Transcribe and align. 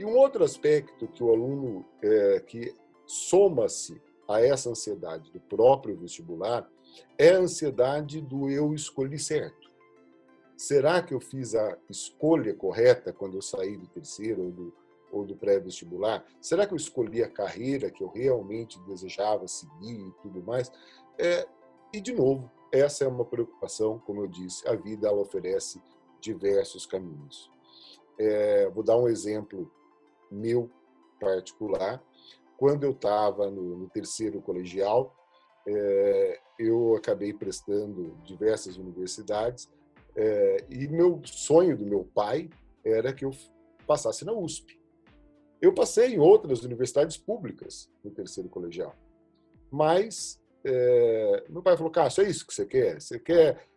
E 0.00 0.04
um 0.04 0.16
outro 0.16 0.42
aspecto 0.42 1.06
que 1.08 1.22
o 1.22 1.30
aluno 1.30 1.84
é, 2.00 2.40
que 2.40 2.74
soma-se 3.04 4.00
a 4.26 4.40
essa 4.40 4.70
ansiedade 4.70 5.30
do 5.30 5.38
próprio 5.38 5.94
vestibular 5.94 6.66
é 7.18 7.34
a 7.34 7.38
ansiedade 7.38 8.22
do 8.22 8.48
eu 8.48 8.72
escolhi 8.72 9.18
certo. 9.18 9.70
Será 10.56 11.02
que 11.02 11.12
eu 11.12 11.20
fiz 11.20 11.54
a 11.54 11.76
escolha 11.90 12.54
correta 12.54 13.12
quando 13.12 13.34
eu 13.34 13.42
saí 13.42 13.76
do 13.76 13.86
terceiro 13.88 14.44
ou 14.44 14.50
do, 14.50 14.74
ou 15.12 15.26
do 15.26 15.36
pré-vestibular? 15.36 16.24
Será 16.40 16.66
que 16.66 16.72
eu 16.72 16.78
escolhi 16.78 17.22
a 17.22 17.28
carreira 17.28 17.90
que 17.90 18.02
eu 18.02 18.08
realmente 18.08 18.80
desejava 18.86 19.46
seguir 19.46 20.00
e 20.00 20.12
tudo 20.22 20.42
mais? 20.42 20.72
É, 21.18 21.46
e, 21.92 22.00
de 22.00 22.14
novo, 22.14 22.50
essa 22.72 23.04
é 23.04 23.06
uma 23.06 23.26
preocupação, 23.26 23.98
como 23.98 24.22
eu 24.22 24.28
disse, 24.28 24.66
a 24.66 24.74
vida 24.74 25.08
ela 25.08 25.20
oferece 25.20 25.78
diversos 26.22 26.86
caminhos. 26.86 27.50
É, 28.18 28.70
vou 28.70 28.82
dar 28.82 28.96
um 28.96 29.06
exemplo 29.06 29.70
meu 30.30 30.70
particular. 31.18 32.02
Quando 32.56 32.84
eu 32.84 32.92
estava 32.92 33.50
no, 33.50 33.76
no, 33.76 33.88
terceiro 33.88 34.40
colegial, 34.40 35.14
é, 35.66 36.40
eu 36.58 36.94
acabei 36.96 37.32
prestando 37.32 38.16
diversas 38.24 38.76
universidades 38.76 39.68
é, 40.16 40.66
e 40.68 40.88
meu 40.88 41.20
sonho 41.24 41.76
do 41.76 41.86
meu 41.86 42.04
pai 42.14 42.50
era 42.84 43.12
que 43.12 43.24
eu 43.24 43.30
passasse 43.86 44.24
na 44.24 44.32
USP. 44.32 44.78
Eu 45.60 45.74
passei 45.74 46.14
em 46.14 46.18
outras 46.18 46.62
universidades 46.62 47.16
públicas 47.16 47.90
no 48.02 48.10
terceiro 48.10 48.48
colegial, 48.48 48.94
mas 49.70 50.40
é, 50.64 51.44
meu 51.48 51.62
pai 51.62 51.76
falou: 51.76 51.92
Cássio, 51.92 52.24
é 52.24 52.28
isso 52.28 52.46
que 52.46 52.54
você 52.54 52.66
quer? 52.66 53.00
Você 53.00 53.18
quer 53.18 53.69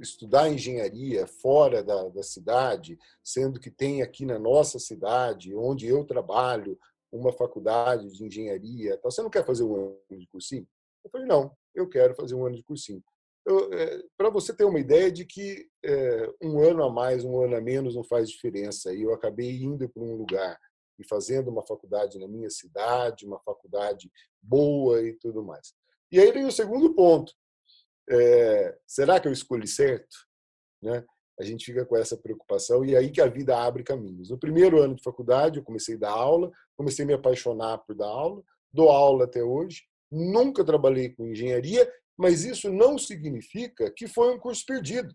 estudar 0.00 0.50
engenharia 0.50 1.26
fora 1.26 1.82
da, 1.82 2.08
da, 2.08 2.22
cidade, 2.22 2.98
sendo 3.22 3.60
que 3.60 3.70
tem 3.70 4.02
aqui 4.02 4.26
na 4.26 4.38
nossa 4.38 4.78
cidade, 4.78 5.54
onde 5.54 5.86
eu 5.86 6.04
trabalho, 6.04 6.78
uma 7.12 7.32
faculdade 7.32 8.10
de 8.10 8.24
engenharia. 8.24 8.94
Então, 8.94 9.10
você 9.10 9.22
não 9.22 9.30
quer 9.30 9.44
fazer 9.44 9.64
um 9.64 9.74
ano 9.74 10.18
de 10.18 10.26
cursinho? 10.26 10.66
Eu 11.04 11.10
falei, 11.10 11.26
não, 11.26 11.56
eu 11.74 11.88
quero 11.88 12.14
fazer 12.14 12.34
um 12.34 12.44
ano 12.44 12.56
de 12.56 12.62
cursinho. 12.62 13.02
É, 13.72 14.02
Para 14.16 14.30
você 14.30 14.54
ter 14.54 14.64
uma 14.64 14.78
ideia 14.78 15.10
de 15.10 15.24
que 15.24 15.68
é, 15.84 16.32
um 16.42 16.60
ano 16.60 16.84
a 16.84 16.90
mais, 16.90 17.24
um 17.24 17.40
ano 17.40 17.56
a 17.56 17.60
menos 17.60 17.94
não 17.94 18.04
faz 18.04 18.28
diferença. 18.28 18.92
E 18.92 19.02
eu 19.02 19.12
acabei 19.12 19.62
indo 19.62 19.88
para 19.88 20.02
um 20.02 20.14
lugar 20.14 20.58
e 20.98 21.04
fazendo 21.06 21.48
uma 21.48 21.66
faculdade 21.66 22.18
na 22.18 22.28
minha 22.28 22.50
cidade, 22.50 23.26
uma 23.26 23.40
faculdade 23.40 24.10
boa 24.42 25.02
e 25.02 25.14
tudo 25.14 25.42
mais. 25.42 25.74
E 26.12 26.20
aí 26.20 26.30
vem 26.32 26.44
o 26.44 26.52
segundo 26.52 26.94
ponto 26.94 27.32
é, 28.10 28.76
será 28.86 29.20
que 29.20 29.28
eu 29.28 29.32
escolhi 29.32 29.68
certo? 29.68 30.16
Né? 30.82 31.04
A 31.38 31.44
gente 31.44 31.64
fica 31.64 31.86
com 31.86 31.96
essa 31.96 32.16
preocupação 32.16 32.84
e 32.84 32.94
é 32.94 32.98
aí 32.98 33.10
que 33.10 33.20
a 33.20 33.26
vida 33.26 33.56
abre 33.56 33.82
caminhos. 33.82 34.30
No 34.30 34.38
primeiro 34.38 34.82
ano 34.82 34.94
de 34.94 35.02
faculdade, 35.02 35.58
eu 35.58 35.64
comecei 35.64 35.94
a 35.94 36.00
dar 36.00 36.10
aula, 36.10 36.50
comecei 36.76 37.04
a 37.04 37.08
me 37.08 37.14
apaixonar 37.14 37.78
por 37.78 37.94
dar 37.94 38.08
aula, 38.08 38.42
dou 38.72 38.90
aula 38.90 39.24
até 39.24 39.42
hoje, 39.42 39.84
nunca 40.10 40.64
trabalhei 40.64 41.10
com 41.10 41.26
engenharia, 41.26 41.90
mas 42.18 42.44
isso 42.44 42.70
não 42.70 42.98
significa 42.98 43.90
que 43.90 44.06
foi 44.06 44.34
um 44.34 44.38
curso 44.38 44.66
perdido. 44.66 45.14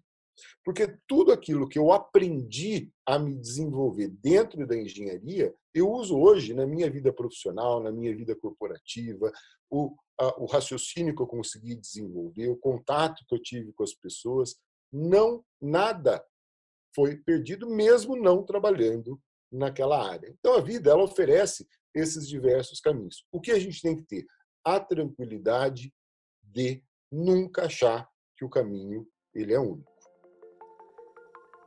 Porque 0.64 0.98
tudo 1.08 1.32
aquilo 1.32 1.68
que 1.68 1.80
eu 1.80 1.92
aprendi 1.92 2.92
a 3.06 3.18
me 3.20 3.36
desenvolver 3.36 4.10
dentro 4.10 4.66
da 4.66 4.76
engenharia, 4.76 5.54
eu 5.73 5.90
uso 5.90 6.18
hoje 6.18 6.54
na 6.54 6.66
minha 6.66 6.90
vida 6.90 7.14
profissional, 7.14 7.82
na 7.82 7.92
minha 7.92 8.16
vida 8.16 8.36
corporativa, 8.36 9.32
o, 9.70 9.96
o 10.38 10.45
raciocínio 10.45 11.16
que 11.16 11.21
eu 11.21 11.27
consegui 11.27 11.75
desenvolver, 11.75 12.49
o 12.49 12.58
contato 12.58 13.25
que 13.27 13.35
eu 13.35 13.41
tive 13.41 13.73
com 13.73 13.83
as 13.83 13.94
pessoas, 13.94 14.55
não 14.91 15.44
nada 15.61 16.25
foi 16.95 17.17
perdido, 17.17 17.69
mesmo 17.69 18.16
não 18.16 18.43
trabalhando 18.43 19.21
naquela 19.52 20.09
área. 20.09 20.30
Então 20.39 20.55
a 20.55 20.61
vida 20.61 20.91
ela 20.91 21.03
oferece 21.03 21.67
esses 21.93 22.27
diversos 22.27 22.80
caminhos. 22.80 23.25
O 23.31 23.41
que 23.41 23.52
a 23.52 23.59
gente 23.59 23.81
tem 23.81 23.95
que 23.95 24.03
ter? 24.03 24.25
A 24.63 24.80
tranquilidade 24.80 25.93
de 26.43 26.83
nunca 27.11 27.65
achar 27.65 28.09
que 28.37 28.45
o 28.45 28.49
caminho 28.49 29.08
ele 29.33 29.54
é 29.54 29.59
único. 29.59 29.93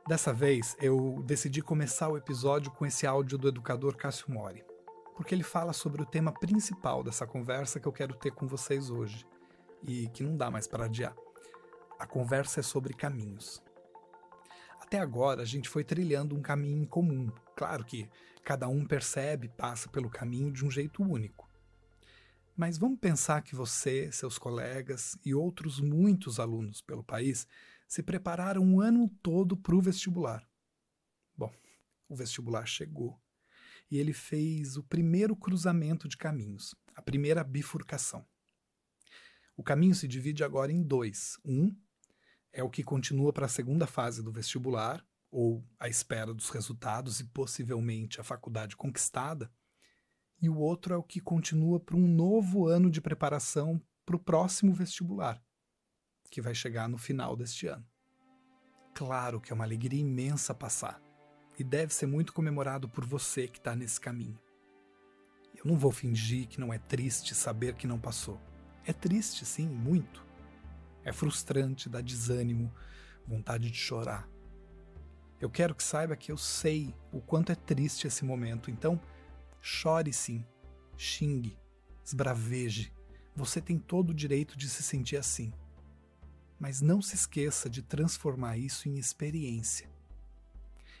Dessa 0.07 0.33
vez, 0.33 0.75
eu 0.81 1.21
decidi 1.23 1.61
começar 1.61 2.09
o 2.09 2.17
episódio 2.17 2.71
com 2.71 2.83
esse 2.83 3.05
áudio 3.05 3.37
do 3.37 3.47
educador 3.47 3.95
Cássio 3.95 4.31
Mori, 4.31 4.65
porque 5.19 5.35
ele 5.35 5.43
fala 5.43 5.73
sobre 5.73 6.01
o 6.01 6.05
tema 6.05 6.31
principal 6.31 7.03
dessa 7.03 7.27
conversa 7.27 7.77
que 7.77 7.85
eu 7.85 7.91
quero 7.91 8.13
ter 8.13 8.31
com 8.31 8.47
vocês 8.47 8.89
hoje 8.89 9.27
e 9.83 10.07
que 10.07 10.23
não 10.23 10.37
dá 10.37 10.49
mais 10.49 10.65
para 10.65 10.85
adiar. 10.85 11.13
A 11.99 12.07
conversa 12.07 12.61
é 12.61 12.63
sobre 12.63 12.93
caminhos. 12.93 13.61
Até 14.79 14.97
agora, 14.97 15.41
a 15.41 15.45
gente 15.45 15.67
foi 15.67 15.83
trilhando 15.83 16.37
um 16.37 16.41
caminho 16.41 16.81
em 16.81 16.85
comum. 16.85 17.29
Claro 17.53 17.83
que 17.83 18.09
cada 18.45 18.69
um 18.69 18.85
percebe 18.85 19.49
passa 19.49 19.89
pelo 19.89 20.09
caminho 20.09 20.53
de 20.53 20.65
um 20.65 20.71
jeito 20.71 21.03
único. 21.03 21.49
Mas 22.55 22.77
vamos 22.77 22.97
pensar 22.97 23.41
que 23.41 23.57
você, 23.57 24.09
seus 24.13 24.37
colegas 24.37 25.19
e 25.25 25.35
outros 25.35 25.81
muitos 25.81 26.39
alunos 26.39 26.81
pelo 26.81 27.03
país 27.03 27.45
se 27.89 28.01
prepararam 28.01 28.61
um 28.61 28.79
ano 28.79 29.09
todo 29.21 29.57
para 29.57 29.75
o 29.75 29.81
vestibular. 29.81 30.47
Bom, 31.37 31.51
o 32.07 32.15
vestibular 32.15 32.65
chegou 32.65 33.19
e 33.89 33.97
ele 33.97 34.13
fez 34.13 34.77
o 34.77 34.83
primeiro 34.83 35.35
cruzamento 35.35 36.07
de 36.07 36.17
caminhos, 36.17 36.75
a 36.95 37.01
primeira 37.01 37.43
bifurcação. 37.43 38.25
O 39.57 39.63
caminho 39.63 39.95
se 39.95 40.07
divide 40.07 40.43
agora 40.43 40.71
em 40.71 40.81
dois. 40.81 41.37
Um 41.43 41.75
é 42.53 42.63
o 42.63 42.69
que 42.69 42.83
continua 42.83 43.33
para 43.33 43.45
a 43.45 43.49
segunda 43.49 43.87
fase 43.87 44.23
do 44.23 44.31
vestibular, 44.31 45.05
ou 45.31 45.63
a 45.79 45.87
espera 45.87 46.33
dos 46.33 46.49
resultados 46.49 47.19
e 47.19 47.23
possivelmente 47.25 48.19
a 48.19 48.23
faculdade 48.23 48.75
conquistada, 48.75 49.51
e 50.41 50.49
o 50.49 50.57
outro 50.57 50.93
é 50.93 50.97
o 50.97 51.03
que 51.03 51.19
continua 51.19 51.79
para 51.79 51.95
um 51.95 52.07
novo 52.07 52.67
ano 52.67 52.89
de 52.89 53.01
preparação 53.01 53.81
para 54.05 54.15
o 54.15 54.19
próximo 54.19 54.73
vestibular, 54.73 55.43
que 56.31 56.41
vai 56.41 56.55
chegar 56.55 56.87
no 56.87 56.97
final 56.97 57.35
deste 57.35 57.67
ano. 57.67 57.85
Claro 58.95 59.39
que 59.39 59.51
é 59.51 59.55
uma 59.55 59.65
alegria 59.65 59.99
imensa 59.99 60.53
passar 60.53 61.08
e 61.59 61.63
deve 61.63 61.93
ser 61.93 62.05
muito 62.05 62.33
comemorado 62.33 62.87
por 62.87 63.05
você 63.05 63.47
que 63.47 63.57
está 63.57 63.75
nesse 63.75 63.99
caminho. 63.99 64.39
Eu 65.55 65.65
não 65.65 65.77
vou 65.77 65.91
fingir 65.91 66.47
que 66.47 66.59
não 66.59 66.73
é 66.73 66.77
triste 66.77 67.35
saber 67.35 67.75
que 67.75 67.85
não 67.85 67.99
passou. 67.99 68.39
É 68.85 68.93
triste, 68.93 69.45
sim, 69.45 69.67
muito. 69.67 70.25
É 71.03 71.11
frustrante, 71.11 71.89
dá 71.89 72.01
desânimo, 72.01 72.73
vontade 73.27 73.69
de 73.69 73.77
chorar. 73.77 74.27
Eu 75.39 75.49
quero 75.49 75.75
que 75.75 75.83
saiba 75.83 76.15
que 76.15 76.31
eu 76.31 76.37
sei 76.37 76.95
o 77.11 77.21
quanto 77.21 77.51
é 77.51 77.55
triste 77.55 78.07
esse 78.07 78.25
momento, 78.25 78.71
então 78.71 78.99
chore 79.61 80.13
sim, 80.13 80.45
xingue, 80.97 81.57
esbraveje. 82.03 82.93
Você 83.35 83.61
tem 83.61 83.77
todo 83.77 84.09
o 84.09 84.13
direito 84.13 84.57
de 84.57 84.69
se 84.69 84.81
sentir 84.81 85.17
assim 85.17 85.53
mas 86.59 86.81
não 86.81 87.01
se 87.01 87.15
esqueça 87.15 87.69
de 87.69 87.81
transformar 87.81 88.57
isso 88.57 88.89
em 88.89 88.97
experiência. 88.97 89.89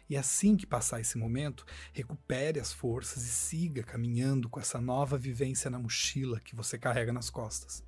E 0.09 0.17
assim 0.17 0.57
que 0.57 0.65
passar 0.65 0.99
esse 0.99 1.17
momento, 1.17 1.65
recupere 1.93 2.59
as 2.59 2.73
forças 2.73 3.23
e 3.23 3.29
siga 3.29 3.83
caminhando 3.83 4.49
com 4.49 4.59
essa 4.59 4.81
nova 4.81 5.17
vivência 5.17 5.69
na 5.69 5.77
mochila 5.77 6.39
que 6.39 6.55
você 6.55 6.77
carrega 6.77 7.13
nas 7.13 7.29
costas. 7.29 7.83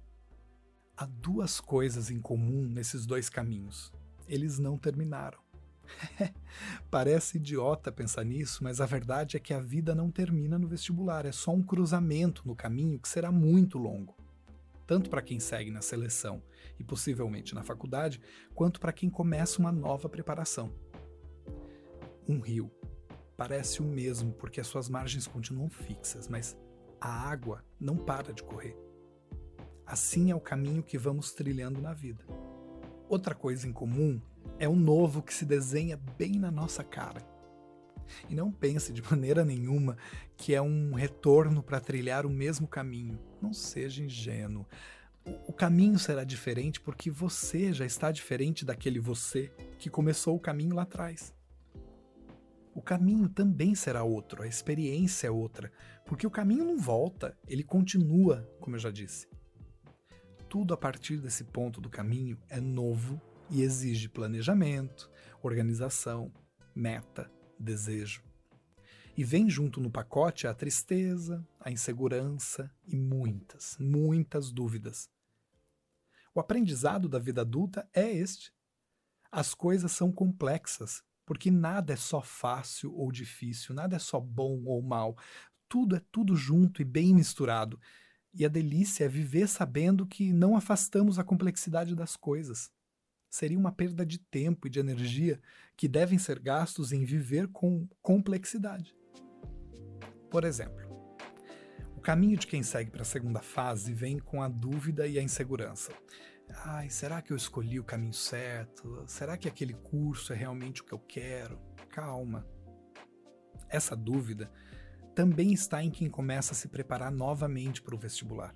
Há 0.95 1.05
duas 1.05 1.59
coisas 1.59 2.11
em 2.11 2.21
comum 2.21 2.67
nesses 2.67 3.07
dois 3.07 3.27
caminhos. 3.27 3.91
Eles 4.27 4.59
não 4.59 4.77
terminaram. 4.77 5.39
Parece 6.91 7.37
idiota 7.37 7.91
pensar 7.91 8.23
nisso, 8.23 8.63
mas 8.63 8.79
a 8.79 8.85
verdade 8.85 9.35
é 9.35 9.39
que 9.39 9.53
a 9.53 9.59
vida 9.59 9.95
não 9.95 10.11
termina 10.11 10.59
no 10.59 10.67
vestibular, 10.67 11.25
é 11.25 11.31
só 11.31 11.51
um 11.51 11.63
cruzamento 11.63 12.43
no 12.45 12.55
caminho 12.55 12.99
que 12.99 13.09
será 13.09 13.31
muito 13.31 13.79
longo 13.79 14.15
tanto 14.91 15.09
para 15.09 15.21
quem 15.21 15.39
segue 15.39 15.71
na 15.71 15.81
seleção 15.81 16.43
e 16.77 16.83
possivelmente 16.83 17.55
na 17.55 17.63
faculdade, 17.63 18.19
quanto 18.53 18.77
para 18.77 18.91
quem 18.91 19.09
começa 19.09 19.57
uma 19.57 19.71
nova 19.71 20.09
preparação. 20.09 20.69
Um 22.27 22.39
rio 22.39 22.71
parece 23.35 23.81
o 23.81 23.85
mesmo 23.85 24.33
porque 24.33 24.61
as 24.61 24.67
suas 24.67 24.87
margens 24.87 25.25
continuam 25.25 25.69
fixas, 25.69 26.27
mas 26.27 26.55
a 26.99 27.09
água 27.09 27.63
não 27.79 27.97
para 27.97 28.31
de 28.31 28.43
correr. 28.43 28.77
Assim 29.85 30.29
é 30.29 30.35
o 30.35 30.39
caminho 30.39 30.83
que 30.83 30.97
vamos 30.97 31.31
trilhando 31.31 31.81
na 31.81 31.93
vida. 31.93 32.23
Outra 33.09 33.33
coisa 33.33 33.67
em 33.67 33.73
comum 33.73 34.21
é 34.59 34.69
o 34.69 34.75
novo 34.75 35.21
que 35.21 35.33
se 35.33 35.43
desenha 35.43 35.97
bem 36.17 36.33
na 36.33 36.51
nossa 36.51 36.83
cara. 36.83 37.27
E 38.29 38.35
não 38.35 38.51
pense 38.51 38.93
de 38.93 39.01
maneira 39.09 39.43
nenhuma 39.43 39.97
que 40.37 40.53
é 40.53 40.61
um 40.61 40.93
retorno 40.93 41.63
para 41.63 41.79
trilhar 41.79 42.25
o 42.25 42.29
mesmo 42.29 42.67
caminho. 42.67 43.19
Não 43.41 43.53
seja 43.53 44.03
ingênuo. 44.03 44.67
O 45.47 45.53
caminho 45.53 45.99
será 45.99 46.23
diferente 46.23 46.79
porque 46.79 47.09
você 47.09 47.73
já 47.73 47.85
está 47.85 48.11
diferente 48.11 48.63
daquele 48.63 48.99
você 48.99 49.51
que 49.77 49.89
começou 49.89 50.35
o 50.35 50.39
caminho 50.39 50.75
lá 50.75 50.83
atrás. 50.83 51.33
O 52.73 52.81
caminho 52.81 53.27
também 53.27 53.75
será 53.75 54.03
outro, 54.03 54.43
a 54.43 54.47
experiência 54.47 55.27
é 55.27 55.31
outra, 55.31 55.71
porque 56.05 56.25
o 56.25 56.31
caminho 56.31 56.63
não 56.63 56.77
volta, 56.77 57.37
ele 57.47 57.63
continua, 57.63 58.49
como 58.61 58.77
eu 58.77 58.79
já 58.79 58.89
disse. 58.89 59.27
Tudo 60.47 60.73
a 60.73 60.77
partir 60.77 61.17
desse 61.17 61.43
ponto 61.43 61.81
do 61.81 61.89
caminho 61.89 62.37
é 62.49 62.61
novo 62.61 63.21
e 63.49 63.61
exige 63.61 64.07
planejamento, 64.07 65.09
organização, 65.43 66.31
meta, 66.73 67.29
desejo. 67.59 68.23
E 69.17 69.23
vem 69.23 69.49
junto 69.49 69.81
no 69.81 69.91
pacote 69.91 70.47
a 70.47 70.53
tristeza, 70.53 71.45
a 71.59 71.69
insegurança 71.69 72.71
e 72.87 72.95
muitas, 72.95 73.75
muitas 73.77 74.49
dúvidas. 74.49 75.09
O 76.33 76.39
aprendizado 76.39 77.09
da 77.09 77.19
vida 77.19 77.41
adulta 77.41 77.87
é 77.93 78.09
este. 78.09 78.53
As 79.29 79.53
coisas 79.53 79.91
são 79.91 80.11
complexas, 80.11 81.03
porque 81.31 81.49
nada 81.49 81.93
é 81.93 81.95
só 81.95 82.21
fácil 82.21 82.93
ou 82.93 83.09
difícil, 83.09 83.73
nada 83.73 83.95
é 83.95 83.99
só 83.99 84.19
bom 84.19 84.65
ou 84.65 84.81
mal. 84.81 85.17
Tudo 85.69 85.95
é 85.95 86.01
tudo 86.11 86.35
junto 86.35 86.81
e 86.81 86.83
bem 86.83 87.15
misturado. 87.15 87.79
E 88.33 88.43
a 88.43 88.49
delícia 88.49 89.05
é 89.05 89.07
viver 89.07 89.47
sabendo 89.47 90.05
que 90.05 90.33
não 90.33 90.57
afastamos 90.57 91.17
a 91.17 91.23
complexidade 91.23 91.95
das 91.95 92.17
coisas. 92.17 92.69
Seria 93.29 93.57
uma 93.57 93.71
perda 93.71 94.05
de 94.05 94.17
tempo 94.17 94.67
e 94.67 94.69
de 94.69 94.81
energia 94.81 95.41
que 95.77 95.87
devem 95.87 96.19
ser 96.19 96.37
gastos 96.37 96.91
em 96.91 97.05
viver 97.05 97.47
com 97.47 97.87
complexidade. 98.01 98.93
Por 100.29 100.43
exemplo, 100.43 100.85
o 101.95 102.01
caminho 102.01 102.37
de 102.37 102.45
quem 102.45 102.61
segue 102.61 102.91
para 102.91 103.03
a 103.03 103.05
segunda 103.05 103.41
fase 103.41 103.93
vem 103.93 104.19
com 104.19 104.43
a 104.43 104.49
dúvida 104.49 105.07
e 105.07 105.17
a 105.17 105.23
insegurança. 105.23 105.93
Ai, 106.53 106.89
será 106.89 107.21
que 107.21 107.31
eu 107.31 107.37
escolhi 107.37 107.79
o 107.79 107.83
caminho 107.83 108.13
certo? 108.13 109.03
Será 109.07 109.37
que 109.37 109.47
aquele 109.47 109.73
curso 109.73 110.33
é 110.33 110.35
realmente 110.35 110.81
o 110.81 110.85
que 110.85 110.93
eu 110.93 110.99
quero? 110.99 111.59
Calma. 111.89 112.45
Essa 113.69 113.95
dúvida 113.95 114.51
também 115.15 115.53
está 115.53 115.83
em 115.83 115.89
quem 115.89 116.09
começa 116.09 116.53
a 116.53 116.55
se 116.55 116.67
preparar 116.67 117.11
novamente 117.11 117.81
para 117.81 117.95
o 117.95 117.97
vestibular. 117.97 118.55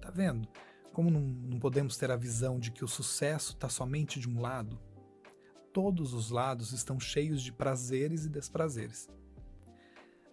Tá 0.00 0.10
vendo? 0.10 0.48
Como 0.92 1.10
não, 1.10 1.20
não 1.20 1.58
podemos 1.58 1.96
ter 1.96 2.10
a 2.10 2.16
visão 2.16 2.58
de 2.58 2.70
que 2.70 2.84
o 2.84 2.88
sucesso 2.88 3.52
está 3.52 3.68
somente 3.68 4.20
de 4.20 4.28
um 4.28 4.40
lado? 4.40 4.78
Todos 5.72 6.14
os 6.14 6.30
lados 6.30 6.72
estão 6.72 7.00
cheios 7.00 7.42
de 7.42 7.52
prazeres 7.52 8.24
e 8.24 8.28
desprazeres. 8.28 9.08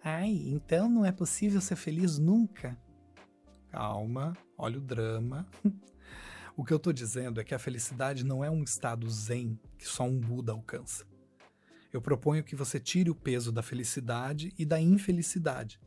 Ai, 0.02 0.30
então 0.46 0.88
não 0.88 1.04
é 1.04 1.12
possível 1.12 1.60
ser 1.60 1.76
feliz 1.76 2.18
nunca? 2.18 2.78
Calma, 3.70 4.36
olha 4.56 4.78
o 4.78 4.82
drama. 4.82 5.48
o 6.56 6.64
que 6.64 6.72
eu 6.72 6.76
estou 6.76 6.92
dizendo 6.92 7.40
é 7.40 7.44
que 7.44 7.54
a 7.54 7.58
felicidade 7.58 8.24
não 8.24 8.44
é 8.44 8.50
um 8.50 8.62
estado 8.62 9.08
zen 9.08 9.58
que 9.78 9.86
só 9.86 10.04
um 10.04 10.20
Buda 10.20 10.52
alcança. 10.52 11.06
Eu 11.92 12.00
proponho 12.00 12.44
que 12.44 12.56
você 12.56 12.78
tire 12.78 13.10
o 13.10 13.14
peso 13.14 13.52
da 13.52 13.62
felicidade 13.62 14.52
e 14.58 14.64
da 14.64 14.80
infelicidade 14.80 15.80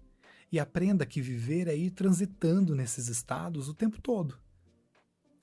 e 0.51 0.59
aprenda 0.59 1.05
que 1.05 1.21
viver 1.21 1.67
é 1.67 1.75
ir 1.75 1.91
transitando 1.91 2.75
nesses 2.75 3.07
estados 3.07 3.67
o 3.67 3.73
tempo 3.73 4.01
todo. 4.01 4.39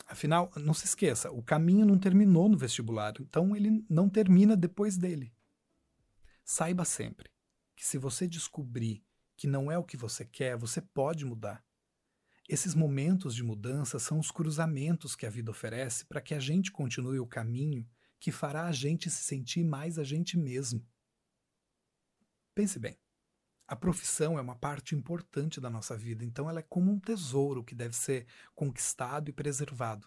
Afinal, 0.06 0.50
não 0.56 0.74
se 0.74 0.84
esqueça, 0.84 1.30
o 1.30 1.42
caminho 1.42 1.86
não 1.86 1.98
terminou 1.98 2.48
no 2.48 2.58
vestibular, 2.58 3.14
então 3.20 3.56
ele 3.56 3.84
não 3.88 4.08
termina 4.08 4.56
depois 4.56 4.96
dele. 4.96 5.32
Saiba 6.44 6.84
sempre 6.84 7.30
que 7.76 7.84
se 7.84 7.98
você 7.98 8.26
descobrir 8.26 9.02
que 9.36 9.46
não 9.46 9.70
é 9.70 9.78
o 9.78 9.84
que 9.84 9.96
você 9.96 10.24
quer, 10.24 10.56
você 10.56 10.80
pode 10.80 11.24
mudar. 11.24 11.64
Esses 12.52 12.74
momentos 12.74 13.34
de 13.34 13.42
mudança 13.42 13.98
são 13.98 14.18
os 14.18 14.30
cruzamentos 14.30 15.16
que 15.16 15.24
a 15.24 15.30
vida 15.30 15.50
oferece 15.50 16.04
para 16.04 16.20
que 16.20 16.34
a 16.34 16.38
gente 16.38 16.70
continue 16.70 17.18
o 17.18 17.26
caminho 17.26 17.88
que 18.20 18.30
fará 18.30 18.66
a 18.66 18.72
gente 18.72 19.08
se 19.08 19.24
sentir 19.24 19.64
mais 19.64 19.98
a 19.98 20.04
gente 20.04 20.36
mesmo. 20.36 20.86
Pense 22.54 22.78
bem. 22.78 23.00
A 23.66 23.74
profissão 23.74 24.38
é 24.38 24.42
uma 24.42 24.54
parte 24.54 24.94
importante 24.94 25.62
da 25.62 25.70
nossa 25.70 25.96
vida, 25.96 26.26
então 26.26 26.46
ela 26.46 26.58
é 26.58 26.62
como 26.62 26.92
um 26.92 27.00
tesouro 27.00 27.64
que 27.64 27.74
deve 27.74 27.96
ser 27.96 28.26
conquistado 28.54 29.30
e 29.30 29.32
preservado. 29.32 30.06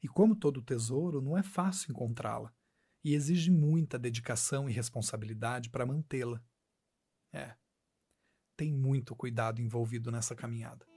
E 0.00 0.06
como 0.06 0.36
todo 0.36 0.62
tesouro, 0.62 1.20
não 1.20 1.36
é 1.36 1.42
fácil 1.42 1.90
encontrá-la 1.90 2.54
e 3.02 3.12
exige 3.12 3.50
muita 3.50 3.98
dedicação 3.98 4.70
e 4.70 4.72
responsabilidade 4.72 5.68
para 5.68 5.84
mantê-la. 5.84 6.40
É. 7.32 7.56
Tem 8.56 8.72
muito 8.72 9.16
cuidado 9.16 9.60
envolvido 9.60 10.12
nessa 10.12 10.36
caminhada. 10.36 10.91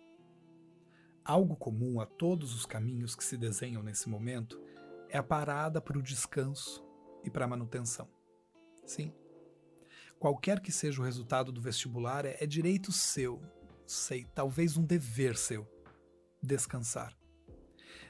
Algo 1.25 1.55
comum 1.55 1.99
a 1.99 2.05
todos 2.05 2.53
os 2.53 2.67
caminhos 2.67 3.15
que 3.15 3.23
se 3.23 3.35
desenham 3.35 3.81
nesse 3.81 4.07
momento 4.07 4.61
é 5.09 5.17
a 5.17 5.23
parada 5.23 5.81
para 5.81 5.97
o 5.97 6.03
descanso 6.03 6.85
e 7.23 7.31
para 7.31 7.45
a 7.45 7.47
manutenção. 7.47 8.07
Sim. 8.85 9.11
Qualquer 10.19 10.59
que 10.59 10.71
seja 10.71 11.01
o 11.01 11.03
resultado 11.03 11.51
do 11.51 11.59
vestibular, 11.59 12.25
é, 12.25 12.37
é 12.39 12.45
direito 12.45 12.91
seu, 12.91 13.41
sei, 13.87 14.27
talvez 14.35 14.77
um 14.77 14.85
dever 14.85 15.35
seu, 15.35 15.67
descansar. 16.43 17.17